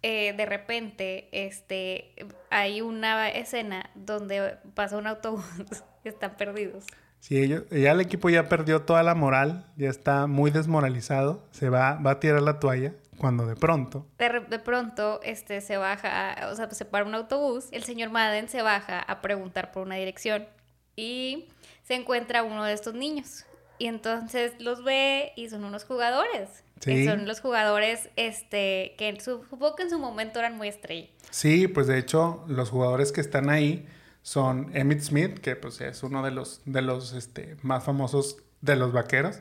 [0.02, 2.14] eh, de repente, este,
[2.50, 5.44] hay una escena donde pasa un autobús
[6.04, 6.84] y están perdidos.
[7.20, 11.68] Si ellos, ya el equipo ya perdió toda la moral, ya está muy desmoralizado, se
[11.68, 16.48] va, va a tirar la toalla cuando de pronto De, de pronto, este, se baja,
[16.52, 19.96] o sea, se para un autobús, el señor Madden se baja a preguntar por una
[19.96, 20.46] dirección
[20.94, 21.48] y
[21.82, 23.44] se encuentra uno de estos niños.
[23.78, 26.64] Y entonces los ve y son unos jugadores.
[26.80, 26.90] Sí.
[26.90, 31.08] Que son los jugadores, este, que supongo que en su momento eran muy estrella.
[31.30, 33.86] Sí, pues de hecho los jugadores que están ahí
[34.22, 38.76] son Emmitt Smith, que pues es uno de los, de los este, más famosos de
[38.76, 39.40] los vaqueros.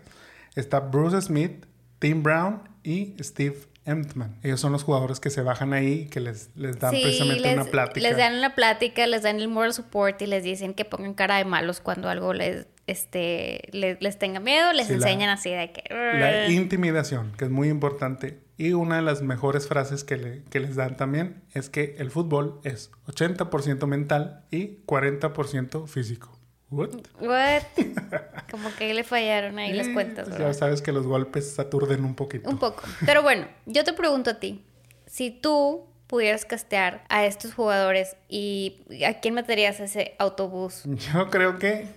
[0.55, 1.65] Está Bruce Smith,
[1.99, 4.37] Tim Brown y Steve Emtman.
[4.43, 7.41] Ellos son los jugadores que se bajan ahí y que les, les dan Sí, precisamente
[7.41, 8.07] les, una plática.
[8.07, 11.37] les dan una plática, les dan el moral support y les dicen que pongan cara
[11.37, 15.51] de malos cuando algo les, este, les, les tenga miedo, les Sí, la- enseñan así
[15.51, 15.83] de que...
[15.93, 18.39] La intimidación, que es muy importante.
[18.57, 22.09] Y una de las mejores frases que, le- que les dan también es que el
[22.09, 26.31] fútbol es 80% mental y 40% físico.
[26.69, 26.89] What?
[27.21, 27.61] What?
[28.51, 30.51] Como que le fallaron ahí las cuentas, pues ¿verdad?
[30.51, 32.49] Ya sabes que los golpes aturden un poquito.
[32.49, 32.83] Un poco.
[33.05, 34.65] Pero bueno, yo te pregunto a ti,
[35.05, 40.83] si tú pudieras castear a estos jugadores y a quién meterías ese autobús.
[40.85, 41.87] Yo creo que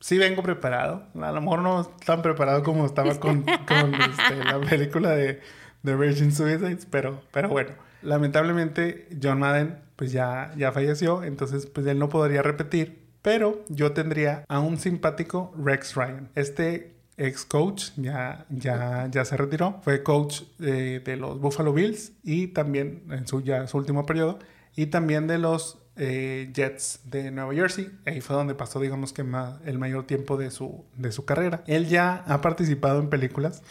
[0.00, 1.06] sí vengo preparado.
[1.20, 5.40] A lo mejor no tan preparado como estaba con, con, este, la película de,
[5.82, 7.70] de Virgin Suicides, pero, pero bueno.
[8.02, 13.92] Lamentablemente John Madden pues ya, ya falleció, entonces pues él no podría repetir, pero yo
[13.92, 16.28] tendría a un simpático Rex Ryan.
[16.34, 22.48] Este ex coach, ya, ya, ya se retiró, fue coach de, los Buffalo Bills y
[22.48, 24.38] también en su, ya, su último periodo,
[24.76, 27.90] y también de los eh, Jets de Nueva Jersey.
[28.04, 29.24] Ahí fue donde pasó, digamos que
[29.64, 31.62] el mayor tiempo de su, de su carrera.
[31.66, 33.62] Él ya ha participado en películas.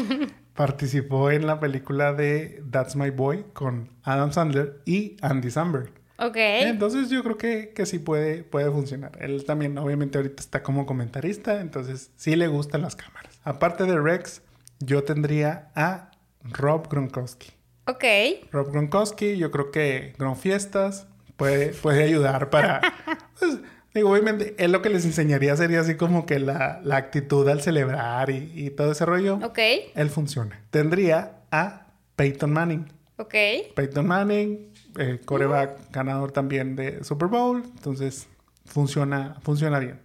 [0.54, 5.90] Participó en la película de That's My Boy con Adam Sandler y Andy Samberg.
[6.18, 6.36] Ok.
[6.36, 9.18] Entonces yo creo que, que sí puede, puede funcionar.
[9.20, 13.40] Él también obviamente ahorita está como comentarista, entonces sí le gustan las cámaras.
[13.42, 14.42] Aparte de Rex,
[14.78, 16.12] yo tendría a
[16.44, 17.50] Rob Gronkowski.
[17.86, 18.04] Ok.
[18.52, 22.80] Rob Gronkowski, yo creo que Gron Fiestas puede, puede ayudar para...
[23.38, 23.58] Pues,
[23.92, 27.62] digo, obviamente, él lo que les enseñaría sería así como que la, la actitud al
[27.62, 29.40] celebrar y, y, todo ese rollo.
[29.42, 29.58] Ok.
[29.94, 30.60] Él funciona.
[30.70, 32.86] Tendría a Peyton Manning.
[33.16, 33.34] Ok.
[33.74, 38.28] Peyton Manning, eh, coreback ganador también de Super Bowl, entonces
[38.64, 40.00] funciona, funciona bien.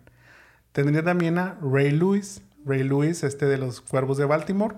[0.71, 4.75] Tendría también a Ray Lewis, Ray Lewis, este de los Cuervos de Baltimore,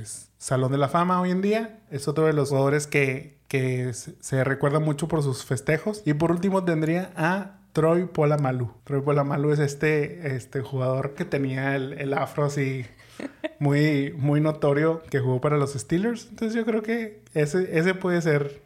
[0.00, 3.92] es Salón de la Fama hoy en día, es otro de los jugadores que, que
[3.92, 6.02] se recuerda mucho por sus festejos.
[6.04, 8.72] Y por último tendría a Troy Polamalu.
[8.84, 12.86] Troy Polamalu es este, este jugador que tenía el, el afro así
[13.58, 16.28] muy, muy notorio que jugó para los Steelers.
[16.30, 18.62] Entonces yo creo que ese, ese puede ser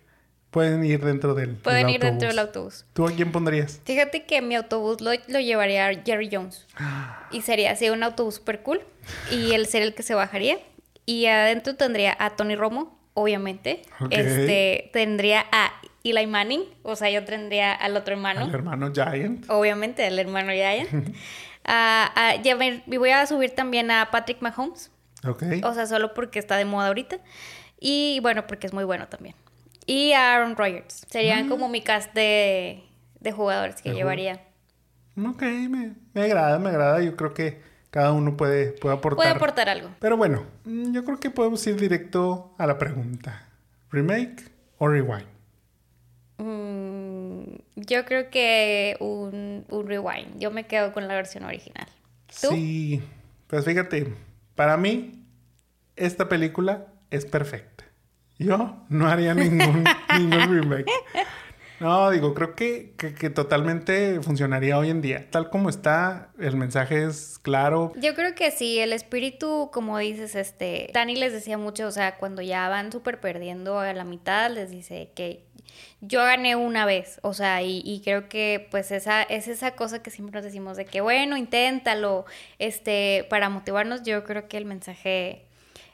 [0.51, 2.87] pueden ir dentro del Pueden ir dentro del autobús.
[2.95, 3.81] ¿Tú a quién pondrías?
[3.85, 6.67] Fíjate que mi autobús lo, lo llevaría a Jerry Jones.
[7.33, 8.81] Y sería así un autobús super cool.
[9.31, 10.59] Y él sería el que se bajaría.
[11.05, 13.83] Y adentro tendría a Tony Romo, obviamente.
[14.11, 15.73] Este, tendría a
[16.05, 16.63] Eli Manning.
[16.85, 18.43] O sea, yo tendría al otro hermano.
[18.43, 19.45] Al hermano Giant.
[19.49, 20.93] Obviamente, al hermano Giant.
[20.93, 21.11] uh,
[22.45, 24.93] ya me, voy a subir también a Patrick Mahomes.
[25.27, 25.43] Ok.
[25.65, 27.19] O sea, solo porque está de moda ahorita.
[27.81, 29.35] Y bueno, porque es muy bueno también
[29.87, 31.07] y Aaron Rodgers.
[31.09, 31.49] Serían mm.
[31.49, 32.83] como mi cast de,
[33.35, 34.41] jugadores que llevaría.
[35.17, 37.03] Ok, me, agrada, me agrada.
[37.03, 37.61] Yo creo que
[37.97, 39.17] cada uno puede, puede aportar.
[39.17, 39.89] Puede aportar algo.
[40.01, 43.49] Pero bueno, mm, yo creo que podemos ir directo a la pregunta.
[43.91, 44.45] ¿Remake
[44.77, 45.25] o rewind?
[46.37, 50.39] Mm, yo creo que un, un, rewind.
[50.39, 51.87] Yo me quedo con la versión original.
[52.39, 52.49] ¿Tú?
[52.49, 53.03] Sí,
[53.47, 54.13] pues fíjate,
[54.55, 55.25] para mí
[55.97, 57.87] esta película es perfecta.
[58.39, 60.85] Yo no haría ningún, remake.
[61.81, 65.31] No, digo, creo que, que, totalmente funcionaría hoy en día.
[65.31, 67.93] Tal como está, el mensaje es claro.
[67.97, 72.17] Yo creo que sí, el espíritu, como dices, este, Dani les decía mucho, o sea,
[72.17, 75.45] cuando ya van súper perdiendo a la mitad, les dice que
[76.01, 80.03] yo gané una vez, o sea, y, y, creo que pues esa es esa cosa
[80.03, 82.25] que siempre nos decimos de que bueno, inténtalo,
[82.59, 85.47] este, para motivarnos, yo creo que el mensaje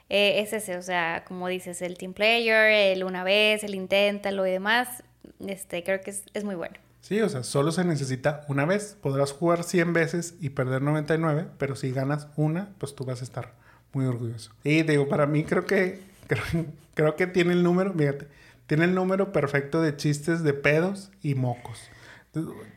[0.09, 4.45] eh, es ese, o sea, como dices, el team player, el una vez, el inténtalo
[4.45, 5.03] y demás,
[5.39, 6.75] este, creo que es, muy bueno.
[7.01, 8.97] Sí, o sea, solo se necesita una vez.
[9.01, 13.23] Podrás jugar 100 veces y perder 99, pero si ganas una, pues tú vas a
[13.23, 13.53] estar
[13.93, 14.51] muy orgulloso.
[14.63, 15.99] Y digo, para mí creo que,
[16.95, 18.27] creo, que tiene el número, fíjate,
[18.67, 21.79] tiene el número perfecto de chistes de pedos y mocos.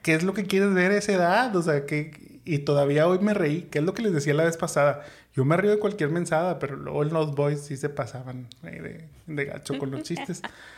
[0.03, 1.57] ¿Qué es lo que quieres ver a esa edad?
[1.57, 4.45] O sea, que, y todavía hoy me reí, ¿qué es lo que les decía la
[4.45, 5.05] vez pasada?
[5.35, 9.09] Yo me río de cualquier mensada, pero luego en los boys sí se pasaban de,
[9.27, 10.43] de, gacho con los chistes.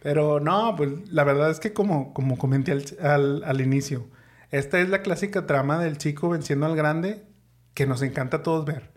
[0.00, 4.06] Pero no, pues la verdad es que como, como comenté al, al, inicio,
[4.50, 7.22] esta es la clásica trama del chico venciendo al grande
[7.74, 8.90] que nos encanta a todos ver.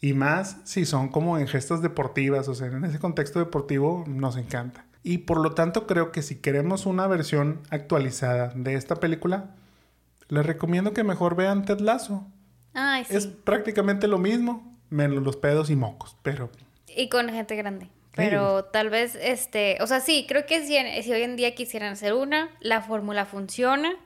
[0.00, 4.36] Y más si son como en gestas deportivas, o sea, en ese contexto deportivo nos
[4.36, 4.84] encanta.
[5.02, 9.54] Y por lo tanto creo que si queremos una versión actualizada de esta película,
[10.28, 12.26] les recomiendo que mejor vean Ted Lasso.
[13.08, 16.50] Es prácticamente lo mismo, menos los pedos y mocos, pero...
[16.86, 17.88] Y con gente grande.
[18.14, 21.92] Pero tal vez, este, o sea, sí, creo que si, si hoy en día quisieran
[21.92, 23.96] hacer una, la fórmula funciona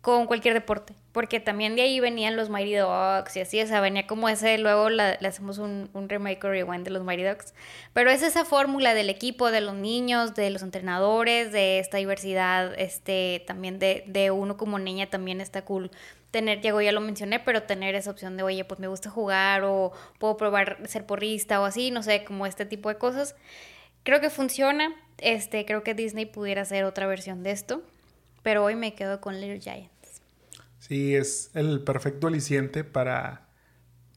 [0.00, 0.94] con cualquier deporte.
[1.12, 4.56] Porque también de ahí venían los Mighty Dogs y así, o sea, venía como ese,
[4.58, 7.52] luego le hacemos un, un remake o rewind de los Mighty Dogs.
[7.92, 12.72] Pero es esa fórmula del equipo, de los niños, de los entrenadores, de esta diversidad,
[12.78, 15.90] este, también de, de uno como niña también está cool
[16.30, 19.62] tener, Diego ya lo mencioné, pero tener esa opción de, oye, pues me gusta jugar
[19.64, 23.34] o puedo probar ser porrista o así, no sé, como este tipo de cosas.
[24.02, 27.82] Creo que funciona, este, creo que Disney pudiera hacer otra versión de esto,
[28.42, 30.22] pero hoy me quedo con Little Giants.
[30.78, 33.48] Sí, es el perfecto aliciente para,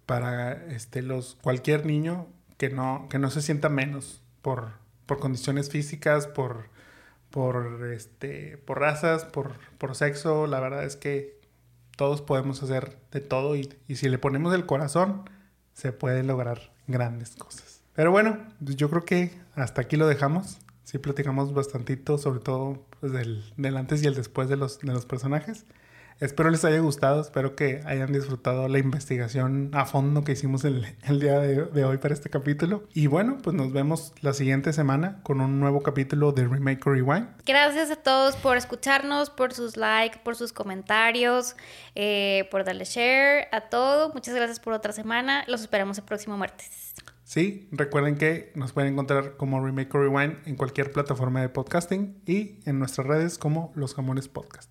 [0.05, 4.71] para este, los, cualquier niño que no, que no se sienta menos por,
[5.05, 6.69] por condiciones físicas, por,
[7.29, 10.47] por, este, por razas, por, por sexo.
[10.47, 11.42] La verdad es que
[11.95, 15.29] todos podemos hacer de todo y, si le ponemos el corazón,
[15.73, 17.81] se pueden lograr grandes cosas.
[17.93, 20.57] Pero bueno, pues yo creo que hasta aquí lo dejamos.
[20.83, 25.05] Sí platicamos bastantito, sobre todo pues, del, antes y el después de los, de los
[25.05, 25.65] personajes.
[26.23, 30.85] Espero les haya gustado, espero que hayan disfrutado la investigación a fondo que hicimos el,
[31.19, 32.85] día de, hoy para este capítulo.
[32.93, 37.27] Y bueno, pues nos vemos la siguiente semana con un nuevo capítulo de Remake Rewind.
[37.45, 41.57] Gracias a todos por escucharnos, por sus likes, por sus comentarios,
[41.93, 44.13] eh, por darle share a todo.
[44.13, 45.43] Muchas gracias por otra semana.
[45.49, 46.93] Los esperamos el próximo martes.
[47.25, 52.61] Sí, recuerden que nos pueden encontrar como Remake Rewind en cualquier plataforma de podcasting y
[52.65, 54.69] en nuestras redes como Los Jamones Podcast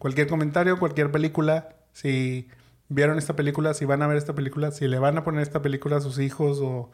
[0.00, 2.48] cualquier comentario, cualquier película, si
[2.88, 5.60] vieron esta película, si van a ver esta película, si le van a poner esta
[5.60, 6.90] película a sus hijos o,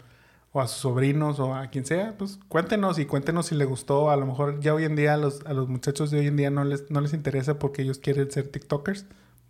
[0.55, 4.11] a sus sobrinos o a quien sea, pues cuéntenos y cuéntenos si les gustó.
[4.11, 6.37] A lo mejor ya hoy en día a los, a los muchachos de hoy en
[6.37, 9.07] día no les, no les interesa porque ellos quieren ser TikTokers.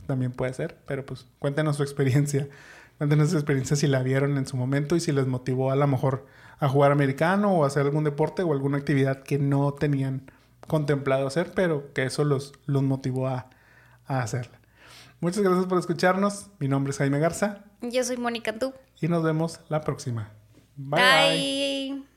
[0.06, 2.48] también puede ser, pero pues cuéntenos su experiencia.
[2.98, 5.86] Cuéntenos su experiencia si la vieron en su momento y si les motivó a lo
[5.86, 6.26] mejor
[6.58, 10.30] a jugar americano o a hacer algún deporte o alguna actividad que no tenían
[10.66, 13.50] contemplado hacer, pero que eso los, los motivó a,
[14.06, 14.60] a hacerla.
[15.20, 16.48] Muchas gracias por escucharnos.
[16.58, 17.64] Mi nombre es Jaime Garza.
[17.80, 18.74] Yo soy Mónica Tú.
[19.00, 20.32] Y nos vemos la próxima.
[20.76, 21.00] bye.
[21.00, 22.15] bye.